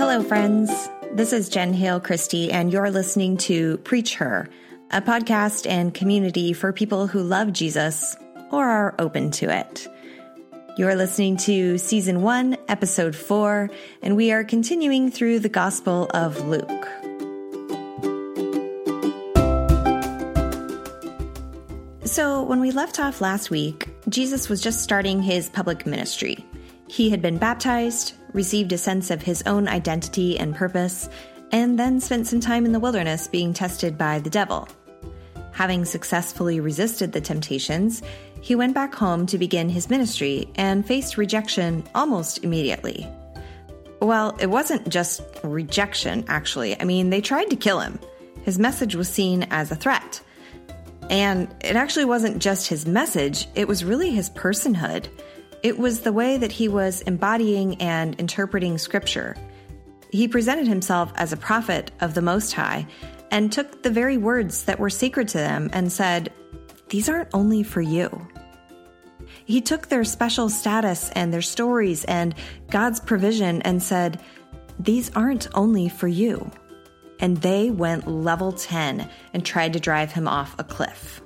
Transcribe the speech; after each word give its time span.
Hello, 0.00 0.22
friends. 0.22 0.88
This 1.12 1.30
is 1.30 1.50
Jen 1.50 1.74
Hale 1.74 2.00
Christy, 2.00 2.50
and 2.50 2.72
you're 2.72 2.90
listening 2.90 3.36
to 3.36 3.76
Preach 3.84 4.14
Her, 4.14 4.48
a 4.90 5.02
podcast 5.02 5.68
and 5.68 5.92
community 5.92 6.54
for 6.54 6.72
people 6.72 7.06
who 7.06 7.22
love 7.22 7.52
Jesus 7.52 8.16
or 8.50 8.64
are 8.64 8.94
open 8.98 9.30
to 9.32 9.54
it. 9.54 9.86
You're 10.78 10.94
listening 10.94 11.36
to 11.36 11.76
season 11.76 12.22
one, 12.22 12.56
episode 12.66 13.14
four, 13.14 13.68
and 14.00 14.16
we 14.16 14.32
are 14.32 14.42
continuing 14.42 15.10
through 15.10 15.40
the 15.40 15.50
Gospel 15.50 16.10
of 16.14 16.48
Luke. 16.48 16.88
So, 22.06 22.42
when 22.44 22.60
we 22.60 22.70
left 22.70 22.98
off 22.98 23.20
last 23.20 23.50
week, 23.50 23.86
Jesus 24.08 24.48
was 24.48 24.62
just 24.62 24.80
starting 24.80 25.20
his 25.20 25.50
public 25.50 25.84
ministry. 25.84 26.42
He 26.88 27.10
had 27.10 27.20
been 27.20 27.36
baptized, 27.36 28.14
received 28.32 28.72
a 28.72 28.78
sense 28.78 29.10
of 29.10 29.22
his 29.22 29.42
own 29.46 29.68
identity 29.68 30.38
and 30.38 30.54
purpose, 30.54 31.08
and 31.52 31.78
then 31.78 32.00
spent 32.00 32.26
some 32.26 32.40
time 32.40 32.64
in 32.64 32.72
the 32.72 32.80
wilderness 32.80 33.28
being 33.28 33.52
tested 33.52 33.98
by 33.98 34.18
the 34.18 34.30
devil. 34.30 34.68
Having 35.52 35.84
successfully 35.84 36.60
resisted 36.60 37.12
the 37.12 37.20
temptations, 37.20 38.02
he 38.40 38.54
went 38.54 38.74
back 38.74 38.94
home 38.94 39.26
to 39.26 39.38
begin 39.38 39.68
his 39.68 39.90
ministry 39.90 40.48
and 40.54 40.86
faced 40.86 41.18
rejection 41.18 41.84
almost 41.94 42.44
immediately. 42.44 43.06
Well, 44.00 44.36
it 44.40 44.46
wasn't 44.46 44.88
just 44.88 45.20
rejection, 45.42 46.24
actually. 46.28 46.80
I 46.80 46.84
mean, 46.84 47.10
they 47.10 47.20
tried 47.20 47.50
to 47.50 47.56
kill 47.56 47.80
him. 47.80 47.98
His 48.44 48.58
message 48.58 48.94
was 48.94 49.08
seen 49.08 49.46
as 49.50 49.70
a 49.70 49.76
threat. 49.76 50.22
And 51.10 51.54
it 51.60 51.76
actually 51.76 52.06
wasn't 52.06 52.38
just 52.38 52.68
his 52.68 52.86
message, 52.86 53.48
it 53.54 53.68
was 53.68 53.84
really 53.84 54.10
his 54.10 54.30
personhood. 54.30 55.08
It 55.62 55.78
was 55.78 56.00
the 56.00 56.12
way 56.12 56.36
that 56.36 56.52
he 56.52 56.68
was 56.68 57.02
embodying 57.02 57.80
and 57.82 58.14
interpreting 58.18 58.78
scripture. 58.78 59.36
He 60.10 60.28
presented 60.28 60.66
himself 60.66 61.12
as 61.16 61.32
a 61.32 61.36
prophet 61.36 61.90
of 62.00 62.14
the 62.14 62.22
Most 62.22 62.52
High 62.52 62.86
and 63.30 63.52
took 63.52 63.82
the 63.82 63.90
very 63.90 64.16
words 64.16 64.64
that 64.64 64.78
were 64.78 64.90
sacred 64.90 65.28
to 65.28 65.38
them 65.38 65.70
and 65.72 65.92
said, 65.92 66.32
These 66.88 67.08
aren't 67.08 67.28
only 67.32 67.62
for 67.62 67.80
you. 67.80 68.26
He 69.44 69.60
took 69.60 69.88
their 69.88 70.04
special 70.04 70.48
status 70.48 71.10
and 71.10 71.32
their 71.32 71.42
stories 71.42 72.04
and 72.04 72.34
God's 72.70 73.00
provision 73.00 73.62
and 73.62 73.82
said, 73.82 74.20
These 74.78 75.10
aren't 75.14 75.48
only 75.54 75.88
for 75.88 76.08
you 76.08 76.50
and 77.20 77.36
they 77.38 77.70
went 77.70 78.08
level 78.08 78.52
10 78.52 79.08
and 79.32 79.46
tried 79.46 79.74
to 79.74 79.80
drive 79.80 80.12
him 80.12 80.26
off 80.26 80.56
a 80.58 80.64
cliff. 80.64 81.20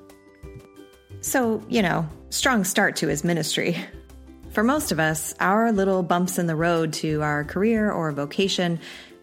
So, 1.21 1.63
you 1.69 1.81
know, 1.81 2.07
strong 2.31 2.65
start 2.65 2.97
to 2.97 3.09
his 3.09 3.25
ministry. 3.25 3.77
For 4.55 4.63
most 4.63 4.93
of 4.93 5.01
us, 5.01 5.35
our 5.41 5.73
little 5.73 6.05
bumps 6.05 6.39
in 6.39 6.47
the 6.47 6.55
road 6.55 6.93
to 6.95 7.23
our 7.23 7.43
career 7.43 7.91
or 7.91 8.13
vocation 8.13 8.79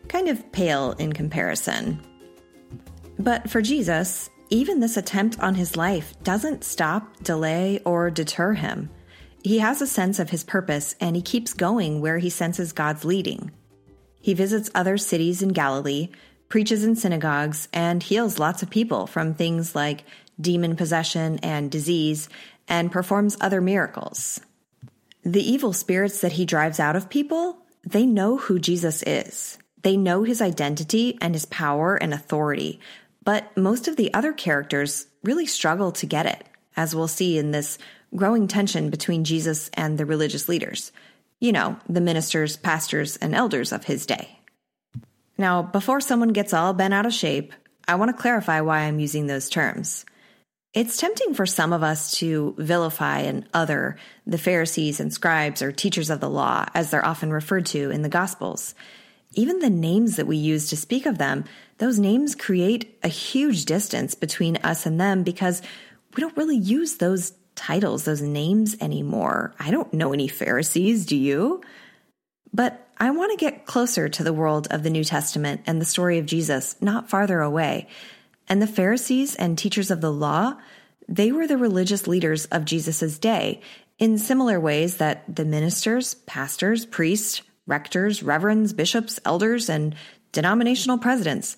kind 0.09 0.27
of 0.27 0.51
pale 0.51 0.91
in 0.99 1.13
comparison. 1.13 2.01
But 3.17 3.49
for 3.49 3.61
Jesus, 3.61 4.29
even 4.49 4.81
this 4.81 4.97
attempt 4.97 5.39
on 5.39 5.55
his 5.55 5.77
life 5.77 6.21
doesn't 6.23 6.65
stop, 6.65 7.23
delay, 7.23 7.79
or 7.85 8.11
deter 8.11 8.51
him. 8.51 8.89
He 9.41 9.59
has 9.59 9.81
a 9.81 9.87
sense 9.87 10.19
of 10.19 10.31
his 10.31 10.43
purpose 10.43 10.95
and 10.99 11.15
he 11.15 11.21
keeps 11.21 11.53
going 11.53 12.01
where 12.01 12.17
he 12.17 12.29
senses 12.29 12.73
God's 12.73 13.05
leading. 13.05 13.51
He 14.19 14.33
visits 14.33 14.69
other 14.75 14.97
cities 14.97 15.41
in 15.41 15.49
Galilee, 15.53 16.09
preaches 16.49 16.83
in 16.83 16.97
synagogues, 16.97 17.69
and 17.71 18.03
heals 18.03 18.37
lots 18.37 18.63
of 18.63 18.69
people 18.69 19.07
from 19.07 19.33
things 19.33 19.75
like 19.75 20.03
demon 20.41 20.75
possession 20.75 21.39
and 21.41 21.71
disease, 21.71 22.27
and 22.67 22.91
performs 22.91 23.37
other 23.39 23.61
miracles. 23.61 24.41
The 25.23 25.51
evil 25.51 25.71
spirits 25.73 26.21
that 26.21 26.33
he 26.33 26.45
drives 26.45 26.79
out 26.79 26.95
of 26.95 27.09
people, 27.09 27.57
they 27.85 28.05
know 28.05 28.37
who 28.37 28.59
Jesus 28.59 29.03
is. 29.03 29.57
They 29.83 29.97
know 29.97 30.23
his 30.23 30.41
identity 30.41 31.17
and 31.21 31.35
his 31.35 31.45
power 31.45 31.95
and 31.95 32.13
authority, 32.13 32.79
but 33.23 33.55
most 33.55 33.87
of 33.87 33.97
the 33.97 34.13
other 34.13 34.33
characters 34.33 35.07
really 35.23 35.45
struggle 35.45 35.91
to 35.93 36.05
get 36.05 36.25
it, 36.25 36.43
as 36.75 36.95
we'll 36.95 37.07
see 37.07 37.37
in 37.37 37.51
this 37.51 37.77
growing 38.15 38.47
tension 38.47 38.89
between 38.89 39.23
Jesus 39.23 39.69
and 39.73 39.97
the 39.97 40.05
religious 40.05 40.49
leaders. 40.49 40.91
You 41.39 41.51
know, 41.51 41.77
the 41.87 42.01
ministers, 42.01 42.57
pastors, 42.57 43.17
and 43.17 43.33
elders 43.33 43.71
of 43.71 43.85
his 43.85 44.05
day. 44.05 44.39
Now, 45.37 45.63
before 45.63 46.01
someone 46.01 46.29
gets 46.29 46.53
all 46.53 46.73
bent 46.73 46.93
out 46.93 47.05
of 47.05 47.13
shape, 47.13 47.53
I 47.87 47.95
want 47.95 48.15
to 48.15 48.21
clarify 48.21 48.61
why 48.61 48.81
I'm 48.81 48.99
using 48.99 49.27
those 49.27 49.49
terms. 49.49 50.05
It's 50.73 50.95
tempting 50.95 51.33
for 51.33 51.45
some 51.45 51.73
of 51.73 51.83
us 51.83 52.11
to 52.19 52.55
vilify 52.57 53.19
and 53.19 53.45
other 53.53 53.97
the 54.25 54.37
Pharisees 54.37 55.01
and 55.01 55.11
scribes 55.11 55.61
or 55.61 55.73
teachers 55.73 56.09
of 56.09 56.21
the 56.21 56.29
law, 56.29 56.65
as 56.73 56.91
they're 56.91 57.05
often 57.05 57.33
referred 57.33 57.65
to 57.67 57.91
in 57.91 58.03
the 58.03 58.09
Gospels. 58.09 58.73
Even 59.33 59.59
the 59.59 59.69
names 59.69 60.15
that 60.15 60.27
we 60.27 60.37
use 60.37 60.69
to 60.69 60.77
speak 60.77 61.05
of 61.05 61.17
them, 61.17 61.43
those 61.79 61.99
names 61.99 62.35
create 62.35 62.97
a 63.03 63.09
huge 63.09 63.65
distance 63.65 64.15
between 64.15 64.57
us 64.57 64.85
and 64.85 64.99
them 64.99 65.23
because 65.23 65.61
we 66.15 66.21
don't 66.21 66.37
really 66.37 66.57
use 66.57 66.95
those 66.95 67.33
titles, 67.55 68.05
those 68.05 68.21
names 68.21 68.77
anymore. 68.79 69.53
I 69.59 69.71
don't 69.71 69.93
know 69.93 70.13
any 70.13 70.29
Pharisees, 70.29 71.05
do 71.05 71.17
you? 71.17 71.61
But 72.53 72.87
I 72.97 73.11
want 73.11 73.31
to 73.31 73.45
get 73.45 73.65
closer 73.65 74.07
to 74.07 74.23
the 74.23 74.33
world 74.33 74.69
of 74.71 74.83
the 74.83 74.89
New 74.89 75.03
Testament 75.03 75.61
and 75.65 75.81
the 75.81 75.85
story 75.85 76.17
of 76.17 76.25
Jesus, 76.25 76.75
not 76.81 77.09
farther 77.09 77.41
away. 77.41 77.89
And 78.51 78.61
the 78.61 78.67
Pharisees 78.67 79.33
and 79.37 79.57
teachers 79.57 79.91
of 79.91 80.01
the 80.01 80.11
law, 80.11 80.57
they 81.07 81.31
were 81.31 81.47
the 81.47 81.57
religious 81.57 82.05
leaders 82.05 82.47
of 82.47 82.65
Jesus' 82.65 83.17
day 83.17 83.61
in 83.97 84.17
similar 84.17 84.59
ways 84.59 84.97
that 84.97 85.23
the 85.33 85.45
ministers, 85.45 86.15
pastors, 86.15 86.85
priests, 86.85 87.43
rectors, 87.65 88.21
reverends, 88.21 88.73
bishops, 88.73 89.21
elders, 89.23 89.69
and 89.69 89.95
denominational 90.33 90.97
presidents 90.97 91.55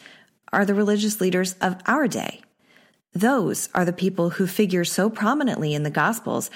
are 0.51 0.65
the 0.65 0.75
religious 0.75 1.19
leaders 1.19 1.53
of 1.61 1.77
our 1.87 2.07
day. 2.07 2.41
Those 3.11 3.69
are 3.73 3.85
the 3.85 3.91
people 3.91 4.29
who 4.29 4.45
figure 4.45 4.85
so 4.85 5.09
prominently 5.09 5.73
in 5.73 5.81
the 5.81 5.89
Gospels 5.89 6.51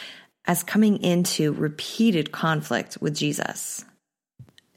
as 0.46 0.62
coming 0.62 1.02
into 1.02 1.52
repeated 1.54 2.32
conflict 2.32 3.00
with 3.02 3.16
Jesus. 3.16 3.84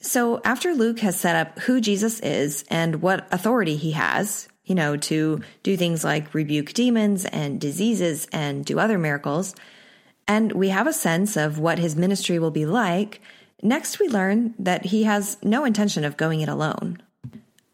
So 0.01 0.41
after 0.43 0.73
Luke 0.73 1.01
has 1.01 1.21
set 1.21 1.37
up 1.37 1.59
who 1.59 1.83
Jesus 1.83 2.19
is 2.21 2.65
and 2.71 3.03
what 3.03 3.29
authority 3.31 3.77
he 3.77 3.91
has, 3.91 4.49
you 4.71 4.77
know, 4.77 4.97
to 4.97 5.41
do 5.65 5.77
things 5.77 6.05
like 6.05 6.33
rebuke 6.33 6.73
demons 6.73 7.25
and 7.25 7.61
diseases 7.61 8.29
and 8.33 8.65
do 8.65 8.79
other 8.79 8.99
miracles, 8.99 9.53
and 10.29 10.53
we 10.53 10.69
have 10.69 10.87
a 10.87 10.93
sense 10.93 11.37
of 11.37 11.59
what 11.59 11.81
his 11.81 11.97
ministry 11.97 12.39
will 12.39 12.53
be 12.53 12.65
like, 12.65 13.21
next 13.65 13.99
we 13.99 14.09
learn 14.09 14.55
that 14.61 14.87
he 14.87 15.03
has 15.03 15.37
no 15.43 15.65
intention 15.65 16.05
of 16.05 16.17
going 16.17 16.41
it 16.41 16.49
alone. 16.49 17.03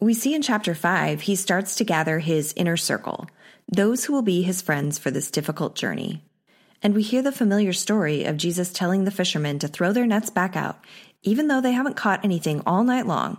We 0.01 0.15
see 0.15 0.35
in 0.35 0.41
chapter 0.41 0.75
5, 0.75 1.21
he 1.21 1.37
starts 1.37 1.77
to 1.77 1.85
gather 1.85 2.19
his 2.19 2.55
inner 2.57 2.79
circle, 2.79 3.29
those 3.71 4.07
who 4.07 4.15
will 4.15 4.23
be 4.23 4.41
his 4.41 4.63
friends 4.63 4.99
for 4.99 5.11
this 5.11 5.31
difficult 5.31 5.75
journey. 5.75 6.25
And 6.83 6.95
we 6.95 7.03
hear 7.03 7.21
the 7.21 7.31
familiar 7.31 7.75
story 7.75 8.25
of 8.25 8.39
Jesus 8.39 8.73
telling 8.73 9.05
the 9.05 9.11
fishermen 9.11 9.59
to 9.59 9.69
throw 9.69 9.93
their 9.93 10.07
nets 10.07 10.31
back 10.31 10.57
out 10.57 10.83
even 11.27 11.49
though 11.49 11.61
they 11.61 11.73
haven't 11.73 11.97
caught 11.97 12.25
anything 12.25 12.63
all 12.65 12.85
night 12.85 13.07
long. 13.07 13.39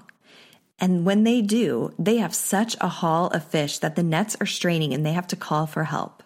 And 0.80 1.06
when 1.06 1.24
they 1.24 1.42
do, 1.42 1.94
they 1.98 2.18
have 2.18 2.36
such 2.36 2.76
a 2.80 2.88
haul 2.88 3.28
of 3.28 3.44
fish 3.44 3.80
that 3.80 3.96
the 3.96 4.04
nets 4.04 4.38
are 4.40 4.46
straining 4.46 4.94
and 4.94 5.06
they 5.06 5.14
have 5.14 5.28
to 5.28 5.36
call 5.36 5.66
for 5.66 5.86
help. 5.86 6.24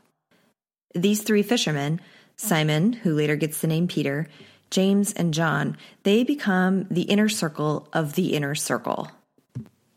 These 0.94 1.24
three 1.24 1.44
fishermen, 1.44 2.02
Simon, 2.36 2.94
who 2.94 3.14
later 3.14 3.36
gets 3.36 3.62
the 3.62 3.68
name 3.68 3.88
Peter, 3.88 4.28
James, 4.70 5.14
and 5.14 5.34
John, 5.34 5.78
they 6.04 6.24
become 6.24 6.86
the 6.90 7.04
inner 7.04 7.30
circle 7.30 7.88
of 7.94 8.16
the 8.16 8.34
inner 8.34 8.56
circle. 8.56 9.10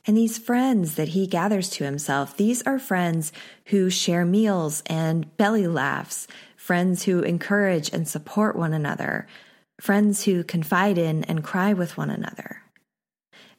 And 0.06 0.16
these 0.16 0.38
friends 0.38 0.96
that 0.96 1.08
he 1.08 1.26
gathers 1.26 1.70
to 1.70 1.84
himself, 1.84 2.36
these 2.36 2.62
are 2.62 2.78
friends 2.78 3.32
who 3.66 3.88
share 3.88 4.24
meals 4.24 4.82
and 4.86 5.34
belly 5.36 5.66
laughs, 5.66 6.28
friends 6.56 7.04
who 7.04 7.20
encourage 7.20 7.92
and 7.92 8.06
support 8.06 8.54
one 8.54 8.74
another, 8.74 9.26
friends 9.80 10.24
who 10.24 10.44
confide 10.44 10.98
in 10.98 11.24
and 11.24 11.42
cry 11.42 11.72
with 11.72 11.96
one 11.96 12.10
another. 12.10 12.63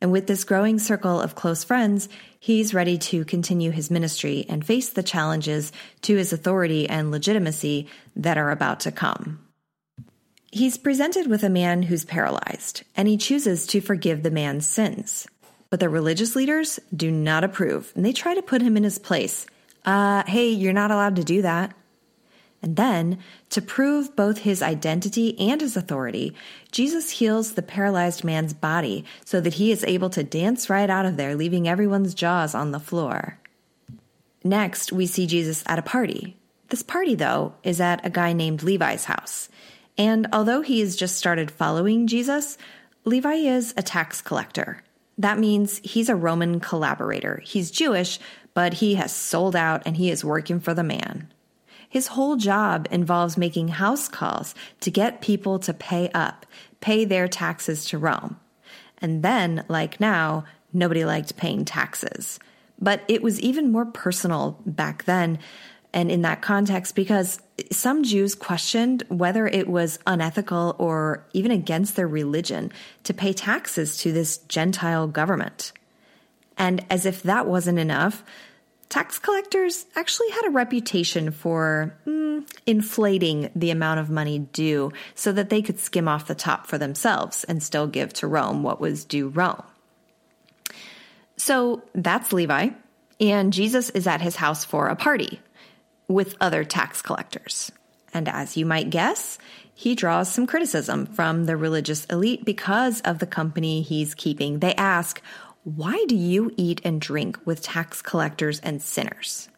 And 0.02 0.12
with 0.12 0.28
this 0.28 0.44
growing 0.44 0.80
circle 0.80 1.20
of 1.22 1.36
close 1.36 1.64
friends, 1.64 2.10
he's 2.40 2.74
ready 2.74 2.98
to 2.98 3.26
continue 3.26 3.72
his 3.72 3.90
ministry 3.90 4.46
and 4.50 4.66
face 4.66 4.90
the 4.90 5.04
challenges 5.04 5.72
to 6.02 6.16
his 6.16 6.34
authority 6.34 6.88
and 6.88 7.12
legitimacy 7.12 7.88
that 8.16 8.38
are 8.38 8.52
about 8.52 8.82
to 8.82 8.92
come. 8.92 9.40
He's 10.52 10.78
presented 10.78 11.28
with 11.28 11.44
a 11.44 11.50
man 11.50 11.84
who's 11.84 12.06
paralyzed, 12.06 12.84
and 12.96 13.08
he 13.08 13.18
chooses 13.18 13.68
to 13.68 13.82
forgive 13.82 14.24
the 14.24 14.32
man's 14.32 14.66
sins. 14.66 15.28
But 15.70 15.80
the 15.82 15.90
religious 15.90 16.36
leaders 16.36 16.80
do 16.96 17.12
not 17.12 17.44
approve, 17.44 17.92
and 17.96 18.06
they 18.06 18.14
try 18.14 18.36
to 18.36 18.42
put 18.42 18.62
him 18.62 18.78
in 18.78 18.84
his 18.84 18.98
place. 18.98 19.46
Uh, 19.84 20.24
hey, 20.26 20.50
you're 20.50 20.72
not 20.72 20.92
allowed 20.92 21.18
to 21.18 21.24
do 21.24 21.42
that. 21.42 21.74
And 22.66 22.78
then, 22.78 23.20
to 23.52 23.62
prove 23.62 24.16
both 24.16 24.40
his 24.40 24.64
identity 24.64 25.40
and 25.40 25.62
his 25.62 25.78
authority, 25.78 26.34
Jesus 26.72 27.12
heals 27.12 27.54
the 27.54 27.62
paralyzed 27.62 28.24
man's 28.24 28.56
body 28.56 29.06
so 29.24 29.40
that 29.40 29.54
he 29.54 29.72
is 29.72 29.84
able 29.84 30.10
to 30.10 30.24
dance 30.24 30.68
right 30.68 30.90
out 30.90 31.06
of 31.06 31.16
there, 31.16 31.36
leaving 31.36 31.68
everyone's 31.68 32.16
jaws 32.16 32.56
on 32.56 32.72
the 32.72 32.80
floor. 32.80 33.38
Next, 34.44 34.92
we 34.92 35.06
see 35.06 35.28
Jesus 35.28 35.64
at 35.68 35.78
a 35.78 35.84
party. 35.84 36.38
This 36.70 36.82
party, 36.82 37.14
though, 37.14 37.54
is 37.62 37.80
at 37.80 38.04
a 38.04 38.10
guy 38.10 38.34
named 38.34 38.64
Levi's 38.64 39.06
house. 39.06 39.48
And 39.96 40.26
although 40.34 40.62
he 40.62 40.80
has 40.80 40.96
just 40.96 41.18
started 41.18 41.52
following 41.52 42.08
Jesus, 42.08 42.58
Levi 43.04 43.36
is 43.36 43.76
a 43.78 43.84
tax 43.84 44.24
collector. 44.24 44.82
That 45.20 45.38
means 45.38 45.82
he's 45.84 46.10
a 46.10 46.16
Roman 46.16 46.60
collaborator. 46.60 47.44
He's 47.46 47.70
Jewish, 47.70 48.18
but 48.56 48.74
he 48.74 48.96
has 48.96 49.14
sold 49.14 49.56
out 49.56 49.84
and 49.86 49.96
he 49.96 50.10
is 50.10 50.26
working 50.26 50.60
for 50.60 50.74
the 50.74 50.84
man. 50.84 51.30
His 51.90 52.08
whole 52.08 52.36
job 52.36 52.88
involves 52.92 53.38
making 53.38 53.70
house 53.70 54.08
calls 54.08 54.56
to 54.82 54.92
get 54.92 55.22
people 55.22 55.60
to 55.60 55.74
pay 55.74 56.10
up, 56.14 56.46
pay 56.82 57.06
their 57.06 57.28
taxes 57.28 57.86
to 57.86 57.98
Rome. 57.98 58.40
And 59.00 59.24
then, 59.24 59.66
like 59.68 60.00
now, 60.00 60.46
nobody 60.74 61.06
liked 61.06 61.38
paying 61.38 61.66
taxes. 61.66 62.40
But 62.80 63.04
it 63.08 63.22
was 63.22 63.40
even 63.40 63.72
more 63.72 63.86
personal 63.86 64.60
back 64.66 65.06
then 65.06 65.40
and 65.94 66.12
in 66.12 66.24
that 66.24 66.42
context 66.42 66.94
because 66.94 67.40
some 67.72 68.04
Jews 68.04 68.36
questioned 68.36 69.04
whether 69.08 69.48
it 69.48 69.68
was 69.68 69.98
unethical 70.06 70.76
or 70.78 71.26
even 71.32 71.52
against 71.52 71.96
their 71.96 72.08
religion 72.08 72.72
to 73.06 73.14
pay 73.14 73.32
taxes 73.32 73.98
to 74.00 74.12
this 74.12 74.40
Gentile 74.40 75.08
government. 75.08 75.72
And 76.58 76.86
as 76.90 77.06
if 77.06 77.24
that 77.24 77.48
wasn't 77.48 77.80
enough, 77.80 78.26
tax 78.96 79.20
collectors 79.20 79.86
actually 79.98 80.30
had 80.30 80.46
a 80.46 80.52
reputation 80.52 81.30
for 81.30 81.94
mm, 82.08 82.48
inflating 82.66 83.52
the 83.54 83.70
amount 83.70 84.00
of 84.00 84.10
money 84.10 84.40
due 84.40 84.90
so 85.16 85.34
that 85.34 85.50
they 85.50 85.62
could 85.62 85.78
skim 85.78 86.08
off 86.08 86.28
the 86.28 86.34
top 86.34 86.66
for 86.66 86.78
themselves 86.78 87.44
and 87.44 87.62
still 87.62 87.88
give 87.88 88.14
to 88.14 88.26
Rome 88.26 88.64
what 88.64 88.80
was 88.80 89.04
due 89.04 89.28
Rome. 89.28 89.62
So 91.36 91.84
that's 91.94 92.32
Levi, 92.32 92.70
and 93.20 93.52
Jesus 93.52 93.90
is 93.90 94.08
at 94.08 94.22
his 94.22 94.38
house 94.38 94.64
for 94.64 94.88
a 94.88 94.96
party 94.96 95.42
with 96.08 96.38
other 96.40 96.64
tax 96.64 97.02
collectors. 97.02 97.74
And 98.14 98.30
as 98.30 98.56
you 98.56 98.66
might 98.66 98.92
guess, 98.92 99.38
he 99.74 99.94
draws 99.94 100.32
some 100.32 100.48
criticism 100.48 101.06
from 101.06 101.44
the 101.44 101.58
religious 101.58 102.06
elite 102.06 102.46
because 102.46 103.02
of 103.02 103.20
the 103.20 103.28
company 103.28 103.82
he's 103.82 104.16
keeping. 104.16 104.60
They 104.60 104.74
ask, 104.76 105.22
Why 105.66 106.06
do 106.08 106.16
you 106.16 106.52
eat 106.58 106.80
and 106.84 107.02
drink 107.02 107.40
with 107.44 107.64
tax 107.64 108.00
collectors 108.00 108.60
and 108.60 108.84
sinners? 108.84 109.50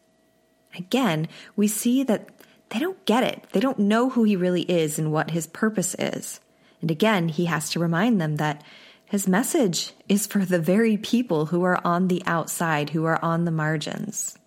Again, 0.74 1.28
we 1.54 1.68
see 1.68 2.02
that 2.02 2.30
they 2.70 2.78
don't 2.78 3.04
get 3.04 3.24
it. 3.24 3.44
They 3.52 3.60
don't 3.60 3.78
know 3.78 4.08
who 4.08 4.24
he 4.24 4.34
really 4.34 4.62
is 4.62 4.98
and 4.98 5.12
what 5.12 5.32
his 5.32 5.46
purpose 5.46 5.94
is. 5.98 6.40
And 6.80 6.90
again, 6.90 7.28
he 7.28 7.44
has 7.44 7.68
to 7.70 7.78
remind 7.78 8.22
them 8.22 8.36
that 8.36 8.64
his 9.04 9.28
message 9.28 9.92
is 10.08 10.26
for 10.26 10.46
the 10.46 10.58
very 10.58 10.96
people 10.96 11.44
who 11.44 11.62
are 11.64 11.78
on 11.86 12.08
the 12.08 12.22
outside, 12.24 12.88
who 12.88 13.04
are 13.04 13.22
on 13.22 13.44
the 13.44 13.50
margins. 13.50 14.38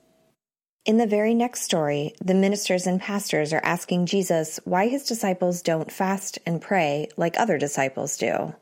In 0.84 0.98
the 0.98 1.06
very 1.06 1.36
next 1.36 1.62
story, 1.62 2.16
the 2.20 2.34
ministers 2.34 2.88
and 2.88 3.00
pastors 3.00 3.54
are 3.54 3.62
asking 3.64 4.08
Jesus 4.08 4.60
why 4.64 4.88
his 4.88 5.04
disciples 5.04 5.62
don't 5.62 5.92
fast 5.92 6.40
and 6.44 6.60
pray 6.60 7.10
like 7.18 7.40
other 7.40 7.60
disciples 7.60 8.18
do. 8.18 8.56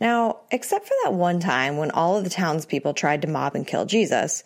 Now, 0.00 0.40
except 0.50 0.86
for 0.86 0.94
that 1.04 1.14
one 1.14 1.40
time 1.40 1.76
when 1.76 1.90
all 1.90 2.16
of 2.16 2.24
the 2.24 2.30
townspeople 2.30 2.94
tried 2.94 3.22
to 3.22 3.28
mob 3.28 3.54
and 3.54 3.66
kill 3.66 3.84
Jesus, 3.84 4.42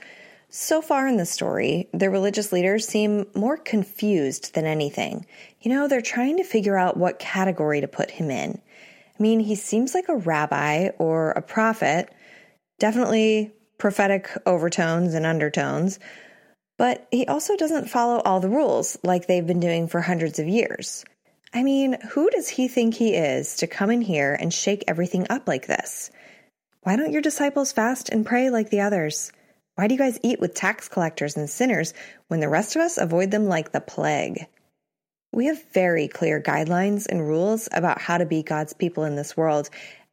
so 0.49 0.81
far 0.81 1.07
in 1.09 1.17
the 1.17 1.27
story, 1.27 1.89
the 1.93 2.11
religious 2.11 2.53
leaders 2.53 2.87
seem 2.87 3.27
more 3.35 3.57
confused 3.57 4.55
than 4.55 4.65
anything. 4.65 5.27
You 5.61 5.73
know, 5.73 5.89
they're 5.89 6.01
trying 6.01 6.37
to 6.39 6.45
figure 6.45 6.77
out 6.77 6.97
what 6.97 7.19
category 7.19 7.81
to 7.81 7.89
put 7.89 8.11
him 8.11 8.31
in. 8.31 8.61
I 9.19 9.23
mean, 9.23 9.41
he 9.41 9.55
seems 9.55 9.95
like 9.95 10.09
a 10.09 10.17
rabbi 10.17 10.91
or 10.99 11.31
a 11.31 11.43
prophet, 11.43 12.13
definitely 12.79 13.53
prophetic 13.79 14.31
overtones 14.47 15.15
and 15.15 15.27
undertones 15.27 15.99
but 16.77 17.07
he 17.11 17.27
also 17.27 17.57
doesn't 17.57 17.89
follow 17.89 18.21
all 18.21 18.41
the 18.41 18.51
rules 18.51 18.99
like 19.03 19.27
they've 19.27 19.47
been 19.47 19.61
doing 19.61 19.89
for 19.89 20.01
hundreds 20.01 20.39
of 20.39 20.49
years. 20.49 21.05
I 21.57 21.63
mean, 21.63 21.97
who 22.11 22.29
does 22.29 22.51
he 22.51 22.69
think 22.69 22.93
he 22.93 23.15
is 23.15 23.57
to 23.57 23.67
come 23.67 23.91
in 23.91 24.03
here 24.03 24.37
and 24.39 24.53
shake 24.53 24.85
everything 24.87 25.27
up 25.31 25.49
like 25.49 25.67
this? 25.67 26.11
Why 26.83 26.97
don't 26.97 27.13
your 27.13 27.23
disciples 27.23 27.73
fast 27.73 28.11
and 28.11 28.27
pray 28.27 28.51
like 28.51 28.69
the 28.69 28.83
others? 28.83 29.33
Why 29.75 29.89
do 29.89 29.95
you 29.95 29.99
guys 29.99 30.21
eat 30.23 30.39
with 30.39 30.53
tax 30.53 30.87
collectors 30.87 31.35
and 31.35 31.49
sinners 31.49 31.95
when 32.29 32.41
the 32.41 32.51
rest 32.51 32.77
of 32.77 32.83
us 32.83 32.99
avoid 32.99 33.31
them 33.31 33.47
like 33.47 33.73
the 33.73 33.81
plague? 33.81 34.47
We 35.33 35.47
have 35.47 35.73
very 35.73 36.09
clear 36.09 36.43
guidelines 36.43 37.07
and 37.09 37.27
rules 37.27 37.71
about 37.73 38.03
how 38.03 38.19
to 38.19 38.27
be 38.27 38.43
God's 38.43 38.75
people 38.75 39.05
in 39.05 39.17
this 39.17 39.35
world, 39.35 39.71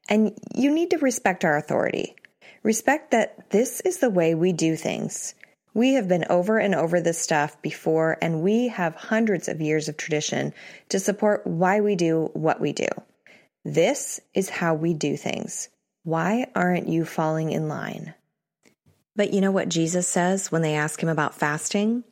and 0.08 0.32
you 0.56 0.74
need 0.74 0.92
to 0.92 0.98
respect 1.00 1.44
our 1.44 1.58
authority. 1.58 2.16
Respect 2.64 3.12
that 3.12 3.50
this 3.50 3.82
is 3.82 3.98
the 3.98 4.10
way 4.10 4.34
we 4.34 4.54
do 4.54 4.78
things. 4.78 5.36
We 5.74 5.94
have 5.94 6.08
been 6.08 6.26
over 6.30 6.60
and 6.60 6.76
over 6.76 7.02
this 7.02 7.18
stuff 7.18 7.60
before, 7.62 8.18
and 8.22 8.42
we 8.42 8.68
have 8.68 8.96
hundreds 8.96 9.48
of 9.48 9.62
years 9.62 9.90
of 9.90 9.98
tradition 9.98 10.54
to 10.90 11.00
support 11.00 11.48
why 11.48 11.82
we 11.82 11.96
do 11.96 12.30
what 12.34 12.62
we 12.62 12.74
do. 12.74 12.88
This 13.66 14.20
is 14.34 14.50
how 14.50 14.76
we 14.76 14.94
do 14.94 15.18
things. 15.18 15.70
Why 16.04 16.48
aren't 16.54 16.90
you 16.90 17.06
falling 17.06 17.52
in 17.52 17.70
line? 17.70 18.14
But 19.16 19.34
you 19.34 19.42
know 19.42 19.52
what 19.52 19.70
Jesus 19.70 20.08
says 20.08 20.52
when 20.52 20.62
they 20.62 20.76
ask 20.76 21.02
him 21.02 21.10
about 21.10 21.36
fasting? 21.36 22.04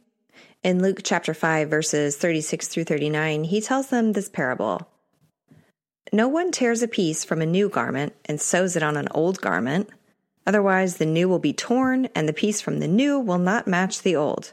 In 0.64 0.82
Luke 0.82 1.02
chapter 1.04 1.34
5, 1.34 1.70
verses 1.70 2.16
36 2.18 2.68
through 2.68 2.84
39, 2.86 3.46
he 3.46 3.62
tells 3.62 3.88
them 3.88 4.14
this 4.14 4.30
parable 4.30 4.88
No 6.14 6.28
one 6.28 6.52
tears 6.52 6.82
a 6.82 6.88
piece 6.88 7.24
from 7.24 7.42
a 7.42 7.46
new 7.46 7.68
garment 7.68 8.14
and 8.26 8.40
sews 8.40 8.76
it 8.76 8.84
on 8.84 8.96
an 8.96 9.08
old 9.12 9.42
garment. 9.42 9.90
Otherwise, 10.52 10.98
the 10.98 11.06
new 11.06 11.30
will 11.30 11.40
be 11.40 11.54
torn, 11.54 12.08
and 12.14 12.28
the 12.28 12.34
piece 12.34 12.60
from 12.60 12.80
the 12.80 12.88
new 12.88 13.18
will 13.18 13.38
not 13.38 13.70
match 13.70 14.02
the 14.02 14.18
old. 14.18 14.52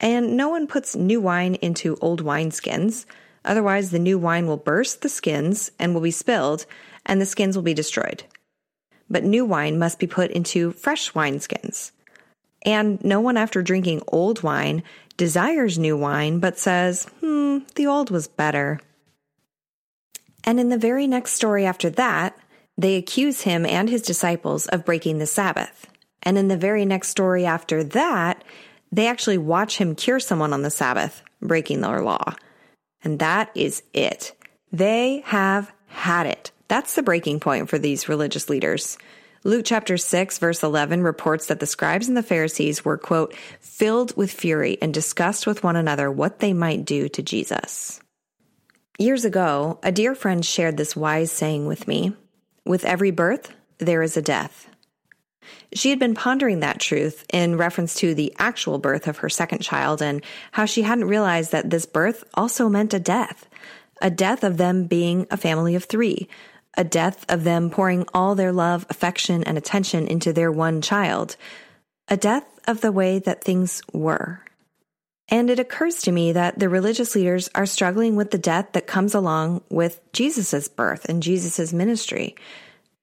And 0.00 0.38
no 0.38 0.48
one 0.48 0.66
puts 0.66 0.96
new 0.96 1.20
wine 1.20 1.56
into 1.56 1.98
old 2.00 2.24
wineskins. 2.24 3.04
Otherwise, 3.44 3.90
the 3.90 3.98
new 3.98 4.18
wine 4.18 4.46
will 4.46 4.56
burst 4.56 5.02
the 5.02 5.10
skins 5.10 5.70
and 5.78 5.92
will 5.92 6.00
be 6.00 6.10
spilled, 6.10 6.64
and 7.04 7.20
the 7.20 7.26
skins 7.26 7.56
will 7.56 7.62
be 7.62 7.74
destroyed. 7.74 8.24
But 9.10 9.22
new 9.22 9.44
wine 9.44 9.78
must 9.78 9.98
be 9.98 10.06
put 10.06 10.30
into 10.30 10.72
fresh 10.72 11.12
wineskins. 11.12 11.90
And 12.64 12.98
no 13.04 13.20
one, 13.20 13.36
after 13.36 13.60
drinking 13.60 14.00
old 14.08 14.42
wine, 14.42 14.82
desires 15.18 15.78
new 15.78 15.98
wine, 15.98 16.38
but 16.38 16.58
says, 16.58 17.04
hmm, 17.20 17.58
the 17.74 17.86
old 17.86 18.10
was 18.10 18.28
better. 18.28 18.80
And 20.42 20.58
in 20.58 20.70
the 20.70 20.78
very 20.78 21.06
next 21.06 21.32
story 21.32 21.66
after 21.66 21.90
that, 21.90 22.34
they 22.78 22.96
accuse 22.96 23.42
him 23.42 23.64
and 23.64 23.88
his 23.88 24.02
disciples 24.02 24.66
of 24.66 24.84
breaking 24.84 25.18
the 25.18 25.26
Sabbath. 25.26 25.86
And 26.22 26.36
in 26.36 26.48
the 26.48 26.56
very 26.56 26.84
next 26.84 27.08
story 27.08 27.46
after 27.46 27.84
that, 27.84 28.42
they 28.92 29.06
actually 29.06 29.38
watch 29.38 29.78
him 29.78 29.94
cure 29.94 30.20
someone 30.20 30.52
on 30.52 30.62
the 30.62 30.70
Sabbath, 30.70 31.22
breaking 31.40 31.80
their 31.80 32.02
law. 32.02 32.34
And 33.02 33.18
that 33.18 33.50
is 33.54 33.82
it. 33.92 34.32
They 34.72 35.22
have 35.26 35.72
had 35.86 36.26
it. 36.26 36.50
That's 36.68 36.94
the 36.94 37.02
breaking 37.02 37.40
point 37.40 37.68
for 37.68 37.78
these 37.78 38.08
religious 38.08 38.50
leaders. 38.50 38.98
Luke 39.44 39.64
chapter 39.64 39.96
6 39.96 40.38
verse 40.38 40.62
11 40.64 41.02
reports 41.02 41.46
that 41.46 41.60
the 41.60 41.66
scribes 41.66 42.08
and 42.08 42.16
the 42.16 42.22
Pharisees 42.22 42.84
were, 42.84 42.98
quote, 42.98 43.34
filled 43.60 44.16
with 44.16 44.32
fury 44.32 44.76
and 44.82 44.92
discussed 44.92 45.46
with 45.46 45.62
one 45.62 45.76
another 45.76 46.10
what 46.10 46.40
they 46.40 46.52
might 46.52 46.84
do 46.84 47.08
to 47.10 47.22
Jesus. 47.22 48.00
Years 48.98 49.24
ago, 49.24 49.78
a 49.82 49.92
dear 49.92 50.14
friend 50.14 50.44
shared 50.44 50.76
this 50.76 50.96
wise 50.96 51.30
saying 51.30 51.66
with 51.66 51.86
me. 51.86 52.16
With 52.66 52.84
every 52.84 53.12
birth, 53.12 53.52
there 53.78 54.02
is 54.02 54.16
a 54.16 54.22
death. 54.22 54.68
She 55.72 55.90
had 55.90 56.00
been 56.00 56.16
pondering 56.16 56.58
that 56.60 56.80
truth 56.80 57.24
in 57.32 57.56
reference 57.56 57.94
to 57.96 58.12
the 58.12 58.34
actual 58.38 58.78
birth 58.78 59.06
of 59.06 59.18
her 59.18 59.28
second 59.28 59.60
child 59.60 60.02
and 60.02 60.20
how 60.50 60.64
she 60.64 60.82
hadn't 60.82 61.04
realized 61.04 61.52
that 61.52 61.70
this 61.70 61.86
birth 61.86 62.24
also 62.34 62.68
meant 62.68 62.92
a 62.92 62.98
death. 62.98 63.48
A 64.02 64.10
death 64.10 64.42
of 64.42 64.56
them 64.56 64.86
being 64.86 65.28
a 65.30 65.36
family 65.36 65.76
of 65.76 65.84
three. 65.84 66.28
A 66.76 66.82
death 66.82 67.24
of 67.28 67.44
them 67.44 67.70
pouring 67.70 68.04
all 68.12 68.34
their 68.34 68.52
love, 68.52 68.84
affection, 68.90 69.44
and 69.44 69.56
attention 69.56 70.08
into 70.08 70.32
their 70.32 70.50
one 70.50 70.82
child. 70.82 71.36
A 72.08 72.16
death 72.16 72.46
of 72.66 72.80
the 72.80 72.92
way 72.92 73.20
that 73.20 73.44
things 73.44 73.80
were. 73.92 74.40
And 75.28 75.50
it 75.50 75.58
occurs 75.58 76.02
to 76.02 76.12
me 76.12 76.32
that 76.32 76.58
the 76.58 76.68
religious 76.68 77.14
leaders 77.14 77.48
are 77.54 77.66
struggling 77.66 78.14
with 78.14 78.30
the 78.30 78.38
death 78.38 78.72
that 78.72 78.86
comes 78.86 79.14
along 79.14 79.62
with 79.68 80.00
Jesus' 80.12 80.68
birth 80.68 81.04
and 81.08 81.22
Jesus' 81.22 81.72
ministry. 81.72 82.36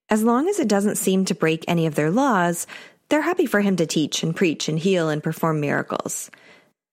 As 0.09 0.23
long 0.23 0.47
as 0.47 0.59
it 0.59 0.67
doesn't 0.67 0.97
seem 0.97 1.25
to 1.25 1.35
break 1.35 1.65
any 1.67 1.85
of 1.85 1.95
their 1.95 2.11
laws, 2.11 2.65
they're 3.09 3.21
happy 3.21 3.45
for 3.45 3.61
him 3.61 3.75
to 3.75 3.85
teach 3.85 4.23
and 4.23 4.35
preach 4.35 4.69
and 4.69 4.79
heal 4.79 5.09
and 5.09 5.21
perform 5.21 5.59
miracles. 5.59 6.31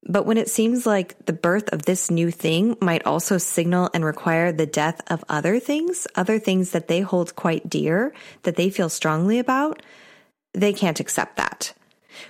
But 0.08 0.24
when 0.24 0.38
it 0.38 0.48
seems 0.48 0.86
like 0.86 1.26
the 1.26 1.32
birth 1.32 1.72
of 1.72 1.82
this 1.82 2.10
new 2.10 2.30
thing 2.30 2.76
might 2.80 3.06
also 3.06 3.38
signal 3.38 3.90
and 3.92 4.04
require 4.04 4.50
the 4.50 4.66
death 4.66 5.00
of 5.08 5.24
other 5.28 5.60
things, 5.60 6.06
other 6.14 6.38
things 6.38 6.70
that 6.70 6.88
they 6.88 7.00
hold 7.00 7.36
quite 7.36 7.68
dear, 7.68 8.12
that 8.42 8.56
they 8.56 8.70
feel 8.70 8.88
strongly 8.88 9.38
about, 9.38 9.82
they 10.54 10.72
can't 10.72 11.00
accept 11.00 11.36
that. 11.36 11.74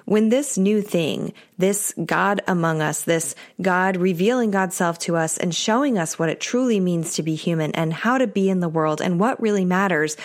When 0.04 0.28
this 0.28 0.58
new 0.58 0.82
thing, 0.82 1.32
this 1.58 1.92
God 2.04 2.40
among 2.46 2.82
us, 2.82 3.02
this 3.02 3.34
God 3.60 3.96
revealing 3.96 4.50
God's 4.50 4.76
self 4.76 4.98
to 5.00 5.16
us 5.16 5.38
and 5.38 5.54
showing 5.54 5.98
us 5.98 6.18
what 6.18 6.28
it 6.28 6.40
truly 6.40 6.80
means 6.80 7.14
to 7.14 7.22
be 7.22 7.34
human 7.34 7.72
and 7.72 7.92
how 7.92 8.18
to 8.18 8.26
be 8.26 8.50
in 8.50 8.60
the 8.60 8.68
world 8.68 9.00
and 9.00 9.20
what 9.20 9.40
really 9.40 9.64
matters, 9.64 10.16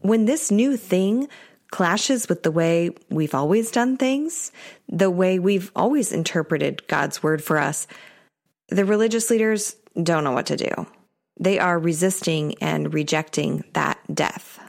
when 0.00 0.24
this 0.24 0.50
new 0.50 0.76
thing 0.76 1.28
clashes 1.70 2.28
with 2.28 2.42
the 2.42 2.52
way 2.52 2.90
we've 3.10 3.34
always 3.34 3.70
done 3.70 3.96
things, 3.96 4.52
the 4.88 5.10
way 5.10 5.38
we've 5.38 5.72
always 5.74 6.12
interpreted 6.12 6.86
God's 6.86 7.22
word 7.22 7.42
for 7.42 7.58
us, 7.58 7.86
the 8.68 8.84
religious 8.84 9.28
leaders 9.30 9.76
don't 10.00 10.24
know 10.24 10.32
what 10.32 10.46
to 10.46 10.56
do. 10.56 10.86
They 11.38 11.58
are 11.58 11.78
resisting 11.78 12.54
and 12.60 12.94
rejecting 12.94 13.64
that 13.72 13.98
death. 14.12 14.60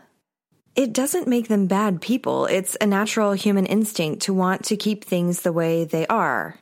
It 0.76 0.94
doesn't 0.94 1.28
make 1.28 1.48
them 1.48 1.68
bad 1.68 2.02
people. 2.02 2.46
It's 2.48 2.76
a 2.82 2.86
natural 2.86 3.32
human 3.34 3.66
instinct 3.66 4.24
to 4.24 4.34
want 4.34 4.66
to 4.66 4.78
keep 4.78 5.04
things 5.04 5.42
the 5.42 5.54
way 5.54 5.86
they 5.86 6.06
are. 6.08 6.60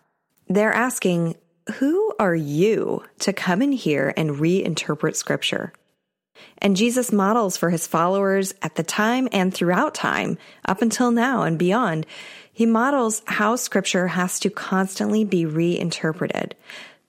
They're 0.47 0.73
asking, 0.73 1.35
who 1.75 2.13
are 2.19 2.35
you 2.35 3.03
to 3.19 3.33
come 3.33 3.61
in 3.61 3.71
here 3.71 4.13
and 4.15 4.31
reinterpret 4.31 5.15
scripture? 5.15 5.73
And 6.57 6.75
Jesus 6.75 7.11
models 7.11 7.57
for 7.57 7.69
his 7.69 7.87
followers 7.87 8.53
at 8.61 8.75
the 8.75 8.83
time 8.83 9.27
and 9.31 9.53
throughout 9.53 9.95
time, 9.95 10.37
up 10.65 10.81
until 10.81 11.11
now 11.11 11.43
and 11.43 11.57
beyond. 11.57 12.05
He 12.51 12.65
models 12.65 13.23
how 13.25 13.55
scripture 13.55 14.07
has 14.07 14.39
to 14.41 14.49
constantly 14.49 15.23
be 15.23 15.45
reinterpreted 15.45 16.55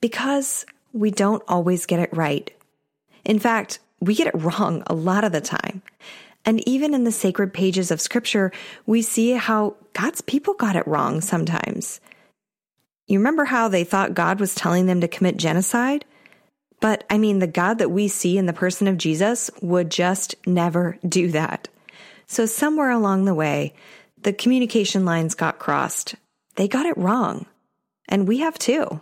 because 0.00 0.64
we 0.92 1.10
don't 1.10 1.42
always 1.48 1.86
get 1.86 2.00
it 2.00 2.14
right. 2.14 2.50
In 3.24 3.38
fact, 3.38 3.78
we 4.00 4.14
get 4.14 4.28
it 4.28 4.40
wrong 4.40 4.82
a 4.86 4.94
lot 4.94 5.24
of 5.24 5.32
the 5.32 5.40
time. 5.40 5.82
And 6.44 6.66
even 6.68 6.94
in 6.94 7.04
the 7.04 7.12
sacred 7.12 7.54
pages 7.54 7.90
of 7.90 8.00
scripture, 8.00 8.52
we 8.86 9.02
see 9.02 9.32
how 9.32 9.76
God's 9.92 10.20
people 10.20 10.54
got 10.54 10.76
it 10.76 10.86
wrong 10.86 11.20
sometimes. 11.20 12.00
You 13.06 13.18
remember 13.18 13.44
how 13.44 13.68
they 13.68 13.84
thought 13.84 14.14
God 14.14 14.40
was 14.40 14.54
telling 14.54 14.86
them 14.86 15.00
to 15.00 15.08
commit 15.08 15.36
genocide? 15.36 16.04
But 16.80 17.04
I 17.08 17.18
mean, 17.18 17.38
the 17.38 17.46
God 17.46 17.78
that 17.78 17.90
we 17.90 18.08
see 18.08 18.36
in 18.36 18.46
the 18.46 18.52
person 18.52 18.88
of 18.88 18.98
Jesus 18.98 19.50
would 19.62 19.90
just 19.90 20.34
never 20.46 20.98
do 21.06 21.30
that. 21.30 21.68
So 22.26 22.46
somewhere 22.46 22.90
along 22.90 23.24
the 23.24 23.34
way, 23.34 23.74
the 24.20 24.32
communication 24.32 25.04
lines 25.04 25.34
got 25.34 25.58
crossed. 25.58 26.14
They 26.56 26.68
got 26.68 26.86
it 26.86 26.96
wrong. 26.96 27.46
And 28.08 28.28
we 28.28 28.38
have 28.38 28.58
too. 28.58 29.00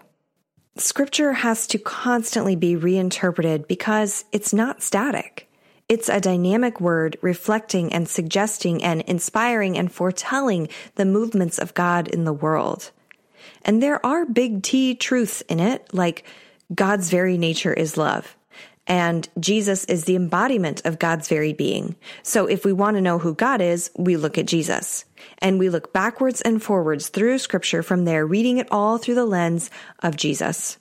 Scripture 0.76 1.32
has 1.32 1.66
to 1.68 1.78
constantly 1.78 2.56
be 2.56 2.76
reinterpreted 2.76 3.68
because 3.68 4.24
it's 4.32 4.52
not 4.52 4.82
static. 4.82 5.48
It's 5.88 6.08
a 6.08 6.20
dynamic 6.20 6.80
word 6.80 7.18
reflecting 7.20 7.92
and 7.92 8.08
suggesting 8.08 8.82
and 8.82 9.02
inspiring 9.02 9.76
and 9.76 9.92
foretelling 9.92 10.68
the 10.94 11.04
movements 11.04 11.58
of 11.58 11.74
God 11.74 12.08
in 12.08 12.24
the 12.24 12.32
world. 12.32 12.90
And 13.64 13.82
there 13.82 14.04
are 14.04 14.24
big 14.24 14.62
T 14.62 14.94
truths 14.94 15.42
in 15.42 15.60
it, 15.60 15.92
like 15.92 16.24
God's 16.74 17.10
very 17.10 17.36
nature 17.36 17.72
is 17.72 17.96
love. 17.96 18.36
And 18.86 19.28
Jesus 19.38 19.84
is 19.84 20.04
the 20.04 20.16
embodiment 20.16 20.82
of 20.84 20.98
God's 20.98 21.28
very 21.28 21.52
being. 21.52 21.94
So 22.22 22.46
if 22.46 22.64
we 22.64 22.72
want 22.72 22.96
to 22.96 23.00
know 23.00 23.18
who 23.18 23.34
God 23.34 23.60
is, 23.60 23.90
we 23.96 24.16
look 24.16 24.38
at 24.38 24.46
Jesus. 24.46 25.04
And 25.38 25.58
we 25.58 25.68
look 25.68 25.92
backwards 25.92 26.40
and 26.40 26.60
forwards 26.60 27.08
through 27.08 27.38
scripture 27.38 27.82
from 27.82 28.04
there, 28.04 28.26
reading 28.26 28.58
it 28.58 28.66
all 28.72 28.98
through 28.98 29.14
the 29.14 29.24
lens 29.24 29.70
of 30.00 30.16
Jesus. 30.16 30.78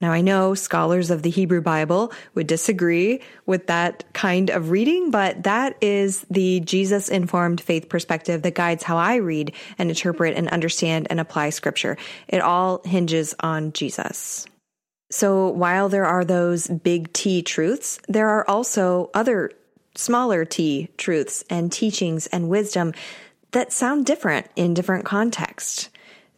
Now, 0.00 0.12
I 0.12 0.20
know 0.20 0.54
scholars 0.54 1.10
of 1.10 1.22
the 1.22 1.30
Hebrew 1.30 1.62
Bible 1.62 2.12
would 2.34 2.46
disagree 2.46 3.20
with 3.46 3.68
that 3.68 4.04
kind 4.12 4.50
of 4.50 4.70
reading, 4.70 5.10
but 5.10 5.44
that 5.44 5.76
is 5.80 6.26
the 6.30 6.60
Jesus 6.60 7.08
informed 7.08 7.62
faith 7.62 7.88
perspective 7.88 8.42
that 8.42 8.54
guides 8.54 8.82
how 8.82 8.98
I 8.98 9.16
read 9.16 9.52
and 9.78 9.88
interpret 9.88 10.36
and 10.36 10.48
understand 10.48 11.06
and 11.08 11.18
apply 11.18 11.48
scripture. 11.50 11.96
It 12.28 12.42
all 12.42 12.82
hinges 12.84 13.34
on 13.40 13.72
Jesus. 13.72 14.46
So 15.10 15.48
while 15.48 15.88
there 15.88 16.04
are 16.04 16.24
those 16.24 16.66
big 16.68 17.12
T 17.14 17.40
truths, 17.40 17.98
there 18.06 18.28
are 18.28 18.46
also 18.48 19.10
other 19.14 19.52
smaller 19.94 20.44
T 20.44 20.90
truths 20.98 21.42
and 21.48 21.72
teachings 21.72 22.26
and 22.26 22.50
wisdom 22.50 22.92
that 23.52 23.72
sound 23.72 24.04
different 24.04 24.46
in 24.56 24.74
different 24.74 25.06
contexts 25.06 25.88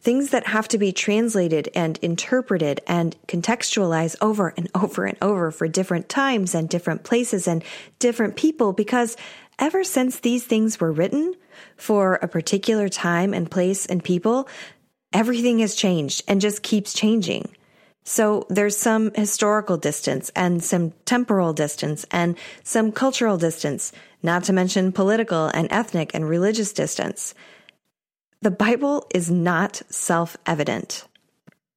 things 0.01 0.29
that 0.29 0.47
have 0.47 0.67
to 0.69 0.77
be 0.77 0.91
translated 0.91 1.69
and 1.75 1.97
interpreted 2.01 2.81
and 2.87 3.15
contextualized 3.27 4.15
over 4.21 4.53
and 4.55 4.69
over 4.75 5.05
and 5.05 5.17
over 5.21 5.51
for 5.51 5.67
different 5.67 6.09
times 6.09 6.55
and 6.55 6.69
different 6.69 7.03
places 7.03 7.47
and 7.47 7.63
different 7.99 8.35
people 8.35 8.73
because 8.73 9.17
ever 9.57 9.83
since 9.83 10.19
these 10.19 10.45
things 10.45 10.79
were 10.79 10.91
written 10.91 11.33
for 11.75 12.15
a 12.15 12.27
particular 12.27 12.87
time 12.87 13.33
and 13.33 13.51
place 13.51 13.85
and 13.85 14.03
people, 14.03 14.47
everything 15.11 15.59
has 15.59 15.75
changed 15.75 16.23
and 16.27 16.39
just 16.39 16.63
keeps 16.63 16.93
changing. 16.93 17.49
So 18.05 18.47
there's 18.49 18.77
some 18.77 19.11
historical 19.13 19.77
distance 19.77 20.31
and 20.35 20.63
some 20.63 20.93
temporal 21.05 21.53
distance 21.53 22.05
and 22.09 22.37
some 22.63 22.91
cultural 22.91 23.37
distance, 23.37 23.91
not 24.23 24.45
to 24.45 24.53
mention 24.53 24.91
political 24.91 25.47
and 25.47 25.67
ethnic 25.69 26.11
and 26.13 26.27
religious 26.27 26.73
distance. 26.73 27.35
The 28.41 28.51
Bible 28.51 29.05
is 29.13 29.29
not 29.29 29.81
self 29.89 30.37
evident. 30.45 31.05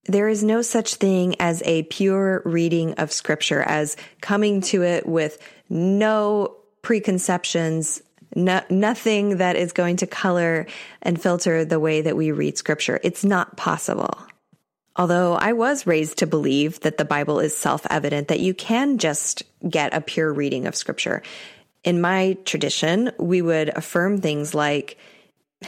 There 0.05 0.29
is 0.29 0.45
no 0.45 0.63
such 0.63 0.95
thing 0.95 1.35
as 1.41 1.63
a 1.65 1.85
pure 1.85 2.43
reading 2.45 2.95
of 2.95 3.13
scripture, 3.13 3.63
as 3.63 3.97
coming 4.21 4.61
to 4.63 4.83
it 4.83 5.07
with 5.07 5.39
no 5.69 6.57
preconceptions, 6.83 8.03
no, 8.35 8.63
nothing 8.71 9.39
that 9.39 9.57
is 9.57 9.73
going 9.73 9.97
to 9.99 10.07
color 10.07 10.67
and 11.03 11.21
filter 11.21 11.65
the 11.65 11.81
way 11.81 12.01
that 12.03 12.17
we 12.17 12.31
read 12.31 12.59
scripture. 12.59 13.01
It's 13.03 13.25
not 13.25 13.57
possible. 13.57 14.17
Although 14.95 15.35
I 15.35 15.55
was 15.55 15.87
raised 15.87 16.19
to 16.19 16.27
believe 16.27 16.81
that 16.81 16.99
the 16.99 17.05
Bible 17.05 17.41
is 17.41 17.57
self 17.57 17.85
evident, 17.91 18.29
that 18.29 18.41
you 18.41 18.55
can 18.55 18.99
just 18.99 19.43
get 19.69 19.95
a 19.95 20.01
pure 20.01 20.33
reading 20.33 20.67
of 20.67 20.77
scripture. 20.77 21.23
In 21.83 22.01
my 22.01 22.37
tradition, 22.45 23.11
we 23.19 23.43
would 23.43 23.71
affirm 23.71 24.21
things 24.21 24.55
like, 24.55 24.97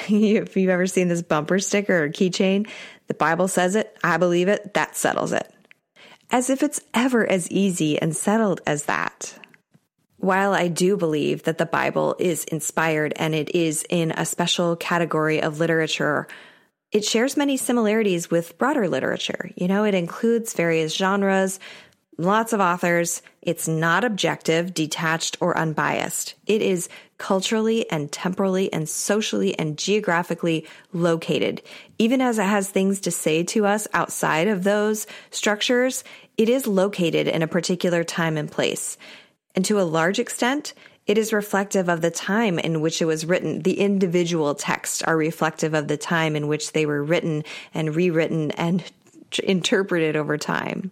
if 0.09 0.57
you've 0.57 0.71
ever 0.71 0.87
seen 0.87 1.09
this 1.09 1.23
bumper 1.23 1.59
sticker 1.59 2.05
or 2.05 2.09
keychain, 2.09 2.69
the 3.07 3.15
Bible 3.15 3.49
says 3.49 3.77
it, 3.77 3.97
I 4.03 4.17
believe 4.17 4.49
it, 4.49 4.75
that 4.75 4.97
settles 4.97 5.33
it. 5.33 5.53
As 6.31 6.51
if 6.51 6.63
it's 6.63 6.81
ever 6.93 7.31
as 7.31 7.51
easy 7.51 8.01
and 8.01 8.17
settled 8.17 8.61
as 8.67 8.85
that. 8.85 9.39
While 10.17 10.55
I 10.55 10.69
do 10.69 10.97
believe 10.97 11.43
that 11.43 11.59
the 11.59 11.67
Bible 11.67 12.17
is 12.19 12.45
inspired 12.45 13.13
and 13.17 13.35
it 13.35 13.55
is 13.55 13.85
in 13.91 14.11
a 14.13 14.25
special 14.25 14.75
category 14.75 15.43
of 15.43 15.61
literature, 15.61 16.27
it 16.93 17.05
shares 17.05 17.37
many 17.37 17.57
similarities 17.57 18.31
with 18.31 18.57
broader 18.57 18.89
literature. 18.89 19.51
You 19.57 19.69
know, 19.69 19.85
it 19.85 19.95
includes 19.95 20.55
various 20.55 20.95
genres, 20.95 21.61
lots 22.17 22.53
of 22.53 22.61
authors. 22.61 23.21
It's 23.43 23.69
not 23.69 24.05
objective, 24.05 24.73
detached, 24.73 25.37
or 25.41 25.59
unbiased. 25.59 26.35
It 26.47 26.63
is 26.63 26.89
culturally 27.19 27.91
and 27.91 28.11
temporally 28.11 28.73
and 28.73 28.89
socially 28.89 29.57
and 29.59 29.79
geographically 29.79 30.67
located. 30.93 31.63
Even 31.99 32.21
as 32.21 32.39
it 32.39 32.45
has 32.45 32.69
things 32.69 33.01
to 33.01 33.11
say 33.11 33.43
to 33.45 33.67
us 33.67 33.87
outside 33.93 34.49
of 34.49 34.65
those 34.65 35.07
structures, 35.31 36.05
it 36.37 36.49
is 36.49 36.67
located 36.67 37.29
in 37.29 37.43
a 37.43 37.49
particular 37.49 38.05
time 38.05 38.37
and 38.37 38.51
place. 38.51 38.97
And 39.55 39.65
to 39.67 39.81
a 39.81 39.83
large 39.83 40.19
extent, 40.19 40.75
it 41.07 41.19
is 41.19 41.33
reflective 41.33 41.89
of 41.89 42.01
the 42.01 42.11
time 42.11 42.59
in 42.59 42.81
which 42.81 43.03
it 43.03 43.05
was 43.05 43.27
written. 43.27 43.63
The 43.63 43.79
individual 43.79 44.55
texts 44.55 45.03
are 45.03 45.17
reflective 45.17 45.75
of 45.75 45.87
the 45.87 45.99
time 45.99 46.35
in 46.35 46.49
which 46.49 46.73
they 46.73 46.87
were 46.87 47.03
written 47.03 47.45
and 47.75 47.95
rewritten 47.95 48.51
and 48.53 48.83
interpreted 49.43 50.17
over 50.17 50.39
time. 50.39 50.91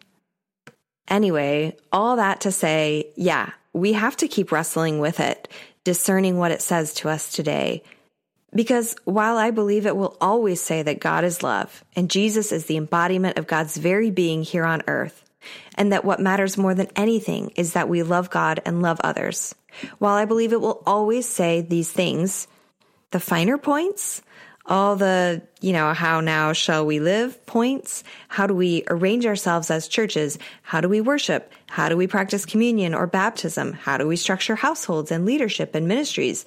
Anyway, 1.08 1.76
all 1.92 2.16
that 2.16 2.42
to 2.42 2.52
say, 2.52 3.12
yeah, 3.16 3.50
we 3.72 3.94
have 3.94 4.16
to 4.18 4.28
keep 4.28 4.52
wrestling 4.52 4.98
with 4.98 5.18
it, 5.18 5.48
discerning 5.84 6.38
what 6.38 6.52
it 6.52 6.62
says 6.62 6.94
to 6.94 7.08
us 7.08 7.32
today. 7.32 7.82
Because 8.54 8.94
while 9.04 9.36
I 9.36 9.50
believe 9.50 9.86
it 9.86 9.96
will 9.96 10.16
always 10.20 10.60
say 10.60 10.82
that 10.82 11.00
God 11.00 11.24
is 11.24 11.42
love 11.42 11.84
and 11.96 12.10
Jesus 12.10 12.52
is 12.52 12.66
the 12.66 12.76
embodiment 12.76 13.38
of 13.38 13.46
God's 13.46 13.76
very 13.76 14.10
being 14.10 14.42
here 14.42 14.64
on 14.64 14.82
earth, 14.86 15.24
and 15.74 15.92
that 15.92 16.04
what 16.04 16.20
matters 16.20 16.58
more 16.58 16.74
than 16.74 16.88
anything 16.94 17.50
is 17.56 17.72
that 17.72 17.88
we 17.88 18.02
love 18.02 18.30
God 18.30 18.60
and 18.64 18.82
love 18.82 19.00
others, 19.02 19.54
while 19.98 20.14
I 20.14 20.26
believe 20.26 20.52
it 20.52 20.60
will 20.60 20.82
always 20.86 21.26
say 21.26 21.62
these 21.62 21.90
things, 21.90 22.46
the 23.10 23.20
finer 23.20 23.58
points 23.58 24.22
all 24.66 24.96
the, 24.96 25.42
you 25.60 25.72
know, 25.72 25.92
how 25.92 26.20
now 26.20 26.52
shall 26.52 26.86
we 26.86 27.00
live 27.00 27.44
points. 27.46 28.04
How 28.28 28.46
do 28.46 28.54
we 28.54 28.84
arrange 28.88 29.26
ourselves 29.26 29.70
as 29.70 29.88
churches? 29.88 30.38
How 30.62 30.80
do 30.80 30.88
we 30.88 31.00
worship? 31.00 31.52
How 31.68 31.88
do 31.88 31.96
we 31.96 32.06
practice 32.06 32.46
communion 32.46 32.94
or 32.94 33.06
baptism? 33.06 33.72
How 33.72 33.98
do 33.98 34.06
we 34.06 34.16
structure 34.16 34.54
households 34.54 35.10
and 35.10 35.26
leadership 35.26 35.74
and 35.74 35.88
ministries? 35.88 36.44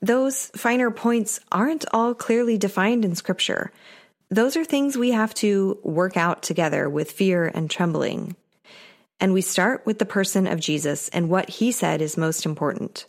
Those 0.00 0.46
finer 0.56 0.90
points 0.90 1.40
aren't 1.50 1.84
all 1.92 2.14
clearly 2.14 2.58
defined 2.58 3.04
in 3.04 3.14
scripture. 3.14 3.72
Those 4.30 4.56
are 4.56 4.64
things 4.64 4.96
we 4.96 5.12
have 5.12 5.32
to 5.34 5.78
work 5.82 6.16
out 6.16 6.42
together 6.42 6.88
with 6.88 7.12
fear 7.12 7.46
and 7.46 7.70
trembling. 7.70 8.36
And 9.20 9.32
we 9.32 9.40
start 9.40 9.86
with 9.86 9.98
the 9.98 10.04
person 10.04 10.46
of 10.46 10.60
Jesus 10.60 11.08
and 11.08 11.28
what 11.28 11.48
he 11.48 11.72
said 11.72 12.00
is 12.00 12.16
most 12.16 12.46
important. 12.46 13.06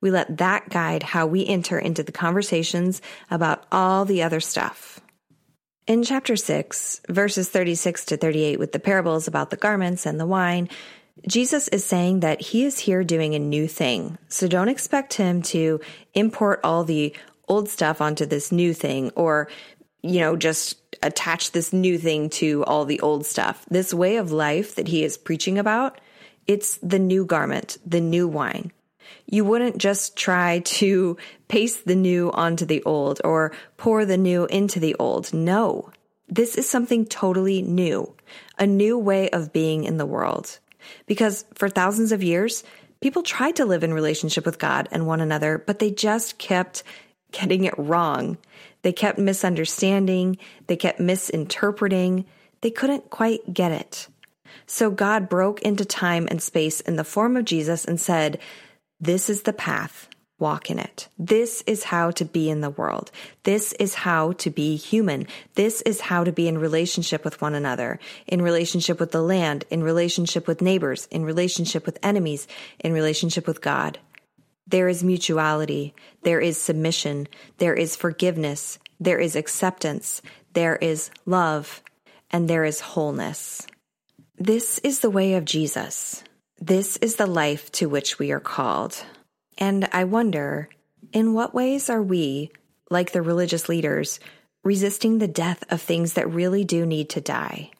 We 0.00 0.10
let 0.10 0.38
that 0.38 0.68
guide 0.70 1.02
how 1.02 1.26
we 1.26 1.46
enter 1.46 1.78
into 1.78 2.02
the 2.02 2.12
conversations 2.12 3.02
about 3.30 3.64
all 3.70 4.04
the 4.04 4.22
other 4.22 4.40
stuff. 4.40 5.00
In 5.86 6.02
chapter 6.02 6.36
6, 6.36 7.00
verses 7.08 7.48
36 7.48 8.04
to 8.06 8.16
38, 8.16 8.58
with 8.58 8.72
the 8.72 8.78
parables 8.78 9.26
about 9.26 9.50
the 9.50 9.56
garments 9.56 10.06
and 10.06 10.20
the 10.20 10.26
wine, 10.26 10.68
Jesus 11.26 11.68
is 11.68 11.84
saying 11.84 12.20
that 12.20 12.40
he 12.40 12.64
is 12.64 12.78
here 12.78 13.04
doing 13.04 13.34
a 13.34 13.38
new 13.40 13.66
thing. 13.66 14.16
So 14.28 14.46
don't 14.46 14.68
expect 14.68 15.14
him 15.14 15.42
to 15.42 15.80
import 16.14 16.60
all 16.64 16.84
the 16.84 17.14
old 17.48 17.68
stuff 17.68 18.00
onto 18.00 18.24
this 18.24 18.52
new 18.52 18.72
thing 18.72 19.10
or, 19.16 19.48
you 20.02 20.20
know, 20.20 20.36
just 20.36 20.80
attach 21.02 21.52
this 21.52 21.72
new 21.72 21.98
thing 21.98 22.30
to 22.30 22.64
all 22.64 22.84
the 22.84 23.00
old 23.00 23.26
stuff. 23.26 23.66
This 23.70 23.92
way 23.92 24.16
of 24.16 24.32
life 24.32 24.76
that 24.76 24.88
he 24.88 25.02
is 25.02 25.18
preaching 25.18 25.58
about, 25.58 26.00
it's 26.46 26.78
the 26.78 26.98
new 26.98 27.24
garment, 27.24 27.78
the 27.84 28.00
new 28.00 28.28
wine. 28.28 28.72
You 29.30 29.44
wouldn't 29.44 29.78
just 29.78 30.16
try 30.16 30.58
to 30.58 31.16
paste 31.46 31.86
the 31.86 31.94
new 31.94 32.32
onto 32.32 32.66
the 32.66 32.82
old 32.82 33.20
or 33.24 33.52
pour 33.76 34.04
the 34.04 34.18
new 34.18 34.44
into 34.46 34.80
the 34.80 34.96
old. 34.98 35.32
No, 35.32 35.90
this 36.28 36.56
is 36.56 36.68
something 36.68 37.06
totally 37.06 37.62
new, 37.62 38.14
a 38.58 38.66
new 38.66 38.98
way 38.98 39.30
of 39.30 39.52
being 39.52 39.84
in 39.84 39.98
the 39.98 40.06
world. 40.06 40.58
Because 41.06 41.44
for 41.54 41.68
thousands 41.68 42.10
of 42.10 42.24
years, 42.24 42.64
people 43.00 43.22
tried 43.22 43.56
to 43.56 43.64
live 43.64 43.84
in 43.84 43.94
relationship 43.94 44.44
with 44.44 44.58
God 44.58 44.88
and 44.90 45.06
one 45.06 45.20
another, 45.20 45.58
but 45.58 45.78
they 45.78 45.92
just 45.92 46.38
kept 46.38 46.82
getting 47.30 47.64
it 47.64 47.78
wrong. 47.78 48.36
They 48.82 48.92
kept 48.92 49.18
misunderstanding, 49.18 50.38
they 50.66 50.76
kept 50.76 50.98
misinterpreting, 50.98 52.24
they 52.62 52.70
couldn't 52.70 53.10
quite 53.10 53.54
get 53.54 53.70
it. 53.70 54.08
So 54.66 54.90
God 54.90 55.28
broke 55.28 55.62
into 55.62 55.84
time 55.84 56.26
and 56.28 56.42
space 56.42 56.80
in 56.80 56.96
the 56.96 57.04
form 57.04 57.36
of 57.36 57.44
Jesus 57.44 57.84
and 57.84 58.00
said, 58.00 58.40
This 59.00 59.30
is 59.30 59.42
the 59.42 59.52
path 59.52 60.08
walk 60.40 60.70
in 60.70 60.78
it. 60.78 61.08
This 61.18 61.62
is 61.66 61.84
how 61.84 62.10
to 62.12 62.24
be 62.24 62.50
in 62.50 62.62
the 62.62 62.70
world. 62.70 63.12
This 63.44 63.72
is 63.74 63.94
how 63.94 64.32
to 64.32 64.50
be 64.50 64.74
human. 64.74 65.26
This 65.54 65.82
is 65.82 66.00
how 66.00 66.24
to 66.24 66.32
be 66.32 66.48
in 66.48 66.58
relationship 66.58 67.24
with 67.24 67.40
one 67.40 67.54
another, 67.54 68.00
in 68.26 68.42
relationship 68.42 68.98
with 68.98 69.12
the 69.12 69.22
land, 69.22 69.64
in 69.70 69.82
relationship 69.82 70.48
with 70.48 70.62
neighbors, 70.62 71.06
in 71.10 71.24
relationship 71.24 71.84
with 71.84 71.98
enemies, 72.02 72.48
in 72.80 72.92
relationship 72.92 73.46
with 73.46 73.60
God. 73.60 73.98
There 74.66 74.88
is 74.88 75.04
mutuality. 75.04 75.94
There 76.22 76.40
is 76.40 76.56
submission. 76.56 77.28
There 77.58 77.74
is 77.74 77.96
forgiveness. 77.96 78.78
There 78.98 79.18
is 79.18 79.36
acceptance. 79.36 80.22
There 80.54 80.76
is 80.76 81.10
love. 81.26 81.82
And 82.30 82.48
there 82.48 82.64
is 82.64 82.80
wholeness. 82.80 83.66
This 84.38 84.78
is 84.78 85.00
the 85.00 85.10
way 85.10 85.34
of 85.34 85.44
Jesus. 85.44 86.24
This 86.62 86.98
is 86.98 87.16
the 87.16 87.26
life 87.26 87.72
to 87.72 87.88
which 87.88 88.18
we 88.18 88.32
are 88.32 88.40
called. 88.40 89.02
And 89.56 89.88
I 89.92 90.04
wonder, 90.04 90.68
in 91.10 91.32
what 91.32 91.54
ways 91.54 91.88
are 91.88 92.02
we, 92.02 92.50
like 92.90 93.12
the 93.12 93.22
religious 93.22 93.66
leaders, 93.66 94.20
resisting 94.62 95.18
the 95.18 95.26
death 95.26 95.64
of 95.70 95.80
things 95.80 96.12
that 96.14 96.30
really 96.30 96.64
do 96.64 96.84
need 96.84 97.08
to 97.10 97.20
die? 97.22 97.70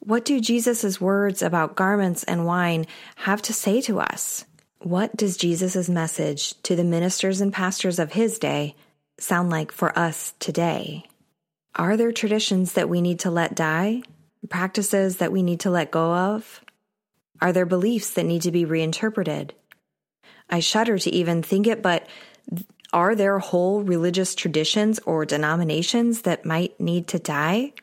What 0.00 0.24
do 0.24 0.40
Jesus' 0.40 1.00
words 1.00 1.42
about 1.42 1.76
garments 1.76 2.24
and 2.24 2.44
wine 2.44 2.86
have 3.14 3.40
to 3.42 3.52
say 3.52 3.80
to 3.82 4.00
us? 4.00 4.44
What 4.80 5.16
does 5.16 5.36
Jesus' 5.36 5.88
message 5.88 6.60
to 6.62 6.74
the 6.74 6.82
ministers 6.82 7.40
and 7.40 7.52
pastors 7.52 8.00
of 8.00 8.12
his 8.12 8.40
day 8.40 8.74
sound 9.20 9.50
like 9.50 9.70
for 9.70 9.96
us 9.96 10.34
today? 10.40 11.04
Are 11.76 11.96
there 11.96 12.10
traditions 12.10 12.72
that 12.72 12.88
we 12.88 13.00
need 13.00 13.20
to 13.20 13.30
let 13.30 13.54
die? 13.54 14.02
Practices 14.48 15.18
that 15.18 15.30
we 15.30 15.44
need 15.44 15.60
to 15.60 15.70
let 15.70 15.92
go 15.92 16.12
of? 16.12 16.60
Are 17.40 17.52
there 17.52 17.66
beliefs 17.66 18.10
that 18.10 18.26
need 18.26 18.42
to 18.42 18.52
be 18.52 18.64
reinterpreted? 18.64 19.54
I 20.50 20.60
shudder 20.60 20.98
to 20.98 21.10
even 21.10 21.42
think 21.42 21.66
it, 21.66 21.82
but 21.82 22.06
are 22.92 23.14
there 23.14 23.38
whole 23.38 23.82
religious 23.82 24.34
traditions 24.34 24.98
or 25.00 25.26
denominations 25.26 26.22
that 26.22 26.44
might 26.44 26.78
need 26.80 27.06
to 27.08 27.18
die? 27.18 27.74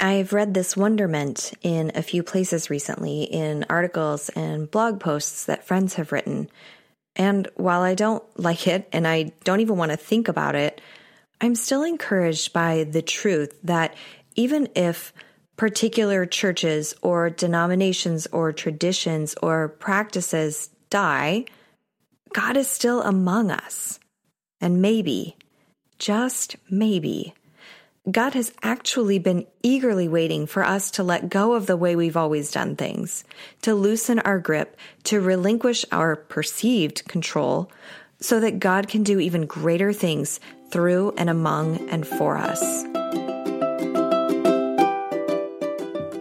I've 0.00 0.32
read 0.32 0.54
this 0.54 0.76
wonderment 0.76 1.52
in 1.62 1.92
a 1.94 2.02
few 2.02 2.22
places 2.22 2.70
recently 2.70 3.24
in 3.24 3.66
articles 3.68 4.28
and 4.30 4.70
blog 4.70 5.00
posts 5.00 5.44
that 5.46 5.66
friends 5.66 5.94
have 5.94 6.12
written. 6.12 6.48
And 7.16 7.48
while 7.56 7.82
I 7.82 7.94
don't 7.94 8.22
like 8.38 8.68
it 8.68 8.88
and 8.92 9.06
I 9.06 9.32
don't 9.44 9.60
even 9.60 9.76
want 9.76 9.90
to 9.90 9.96
think 9.96 10.28
about 10.28 10.54
it, 10.54 10.80
I'm 11.40 11.56
still 11.56 11.82
encouraged 11.82 12.52
by 12.52 12.84
the 12.84 13.02
truth 13.02 13.58
that 13.64 13.94
even 14.36 14.68
if 14.76 15.12
particular 15.58 16.24
churches 16.24 16.94
or 17.02 17.28
denominations 17.28 18.26
or 18.28 18.52
traditions 18.52 19.34
or 19.42 19.68
practices 19.68 20.70
die, 20.88 21.44
God 22.32 22.56
is 22.56 22.70
still 22.70 23.02
among 23.02 23.50
us. 23.50 23.98
And 24.60 24.80
maybe, 24.80 25.36
just 25.98 26.56
maybe, 26.70 27.34
God 28.10 28.34
has 28.34 28.52
actually 28.62 29.18
been 29.18 29.46
eagerly 29.62 30.08
waiting 30.08 30.46
for 30.46 30.64
us 30.64 30.92
to 30.92 31.02
let 31.02 31.28
go 31.28 31.52
of 31.52 31.66
the 31.66 31.76
way 31.76 31.96
we've 31.96 32.16
always 32.16 32.50
done 32.52 32.76
things, 32.76 33.24
to 33.62 33.74
loosen 33.74 34.20
our 34.20 34.38
grip, 34.38 34.76
to 35.04 35.20
relinquish 35.20 35.84
our 35.92 36.16
perceived 36.16 37.06
control, 37.08 37.70
so 38.20 38.40
that 38.40 38.60
God 38.60 38.88
can 38.88 39.02
do 39.02 39.18
even 39.18 39.44
greater 39.44 39.92
things 39.92 40.40
through 40.70 41.14
and 41.18 41.28
among 41.28 41.88
and 41.90 42.06
for 42.06 42.36
us. 42.38 43.27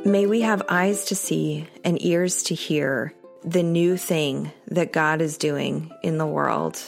May 0.07 0.25
we 0.25 0.39
have 0.39 0.63
eyes 0.69 1.03
to 1.07 1.15
see 1.15 1.67
and 1.83 2.01
ears 2.01 2.43
to 2.43 2.55
hear 2.55 3.13
the 3.43 3.61
new 3.61 3.97
thing 3.97 4.53
that 4.67 4.93
God 4.93 5.21
is 5.21 5.37
doing 5.37 5.91
in 6.01 6.17
the 6.17 6.25
world. 6.25 6.81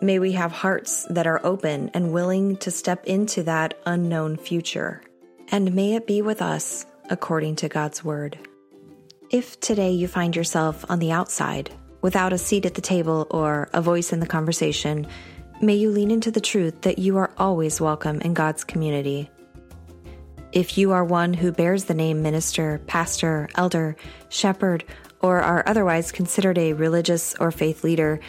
May 0.00 0.20
we 0.20 0.30
have 0.32 0.52
hearts 0.52 1.04
that 1.10 1.26
are 1.26 1.44
open 1.44 1.90
and 1.94 2.12
willing 2.12 2.56
to 2.58 2.70
step 2.70 3.06
into 3.06 3.42
that 3.42 3.74
unknown 3.86 4.36
future. 4.36 5.02
And 5.48 5.74
may 5.74 5.94
it 5.96 6.06
be 6.06 6.22
with 6.22 6.40
us 6.40 6.86
according 7.10 7.56
to 7.56 7.68
God's 7.68 8.04
word. 8.04 8.38
If 9.30 9.58
today 9.58 9.90
you 9.90 10.06
find 10.06 10.36
yourself 10.36 10.84
on 10.88 11.00
the 11.00 11.10
outside, 11.10 11.74
without 12.02 12.32
a 12.32 12.38
seat 12.38 12.66
at 12.66 12.74
the 12.74 12.80
table 12.80 13.26
or 13.32 13.68
a 13.72 13.82
voice 13.82 14.12
in 14.12 14.20
the 14.20 14.28
conversation, 14.28 15.08
may 15.60 15.74
you 15.74 15.90
lean 15.90 16.12
into 16.12 16.30
the 16.30 16.40
truth 16.40 16.82
that 16.82 17.00
you 17.00 17.16
are 17.16 17.32
always 17.36 17.80
welcome 17.80 18.20
in 18.20 18.32
God's 18.32 18.62
community. 18.62 19.28
If 20.54 20.78
you 20.78 20.92
are 20.92 21.04
one 21.04 21.34
who 21.34 21.50
bears 21.50 21.86
the 21.86 21.94
name 21.94 22.22
minister, 22.22 22.80
pastor, 22.86 23.48
elder, 23.56 23.96
shepherd, 24.28 24.84
or 25.20 25.42
are 25.42 25.64
otherwise 25.66 26.12
considered 26.12 26.58
a 26.58 26.74
religious 26.74 27.34
or 27.40 27.50
faith 27.50 27.82
leader, 27.82 28.20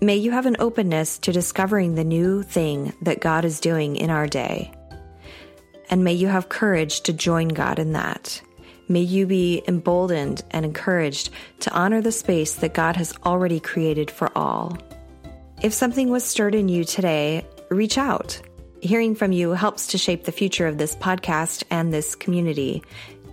may 0.00 0.14
you 0.14 0.30
have 0.30 0.46
an 0.46 0.54
openness 0.60 1.18
to 1.18 1.32
discovering 1.32 1.96
the 1.96 2.04
new 2.04 2.44
thing 2.44 2.92
that 3.02 3.20
God 3.20 3.44
is 3.44 3.58
doing 3.58 3.96
in 3.96 4.08
our 4.08 4.28
day. 4.28 4.72
And 5.90 6.04
may 6.04 6.12
you 6.12 6.28
have 6.28 6.48
courage 6.48 7.00
to 7.00 7.12
join 7.12 7.48
God 7.48 7.80
in 7.80 7.90
that. 7.94 8.40
May 8.86 9.02
you 9.02 9.26
be 9.26 9.64
emboldened 9.66 10.44
and 10.52 10.64
encouraged 10.64 11.30
to 11.58 11.72
honor 11.72 12.00
the 12.00 12.12
space 12.12 12.54
that 12.54 12.74
God 12.74 12.94
has 12.94 13.12
already 13.24 13.58
created 13.58 14.12
for 14.12 14.30
all. 14.38 14.78
If 15.60 15.72
something 15.72 16.08
was 16.08 16.22
stirred 16.22 16.54
in 16.54 16.68
you 16.68 16.84
today, 16.84 17.44
reach 17.68 17.98
out. 17.98 18.40
Hearing 18.84 19.14
from 19.14 19.32
you 19.32 19.52
helps 19.52 19.86
to 19.88 19.98
shape 19.98 20.24
the 20.24 20.30
future 20.30 20.66
of 20.66 20.76
this 20.76 20.94
podcast 20.94 21.64
and 21.70 21.90
this 21.90 22.14
community. 22.14 22.82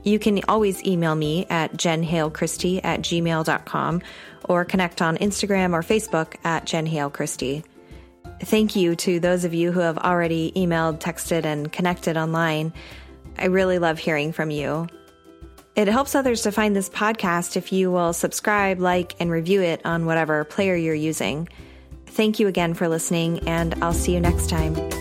You 0.02 0.18
can 0.18 0.40
always 0.48 0.82
email 0.86 1.14
me 1.14 1.46
at 1.50 1.74
jenhalechristy 1.74 2.80
at 2.86 3.02
gmail.com 3.02 4.02
or 4.46 4.64
connect 4.64 5.02
on 5.02 5.18
Instagram 5.18 5.74
or 5.74 5.82
Facebook 5.82 6.36
at 6.46 6.64
jenhalechristy. 6.64 7.66
Thank 8.40 8.78
you 8.78 8.96
to 8.96 9.20
those 9.20 9.44
of 9.44 9.54
you 9.54 9.74
who 9.74 9.82
have 9.82 9.98
already 9.98 10.54
emailed, 10.56 11.00
texted, 11.00 11.44
and 11.44 11.70
connected 11.70 12.16
online. 12.16 12.72
I 13.38 13.48
really 13.48 13.78
love 13.78 14.00
hearing 14.00 14.32
from 14.32 14.52
you. 14.52 14.88
It 15.76 15.90
helps 15.90 16.16
others 16.16 16.44
to 16.44 16.54
find 16.54 16.74
this 16.74 16.90
podcast 16.90 17.58
if 17.58 17.74
you 17.74 17.92
will 17.92 18.14
subscribe, 18.14 18.80
like, 18.80 19.16
and 19.20 19.30
review 19.30 19.62
it 19.62 19.82
on 19.84 20.06
whatever 20.06 20.46
player 20.46 20.78
you're 20.78 20.96
using. 20.96 21.50
Thank 22.06 22.40
you 22.40 22.48
again 22.48 22.74
for 22.74 22.88
listening, 22.88 23.50
and 23.50 23.76
I'll 23.84 23.92
see 23.92 24.14
you 24.14 24.22
next 24.22 24.50
time. 24.50 25.01